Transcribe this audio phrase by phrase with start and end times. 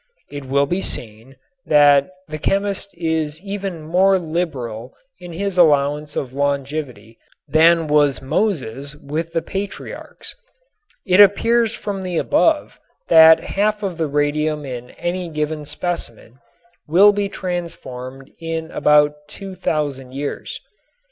[0.31, 6.33] It will be seen that the chemist is even more liberal in his allowance of
[6.33, 10.33] longevity than was Moses with the patriarchs.
[11.05, 12.79] It appears from the above
[13.09, 16.39] that half of the radium in any given specimen
[16.87, 20.59] will be transformed in about 2000 years.